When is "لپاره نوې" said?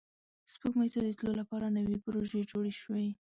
1.41-1.97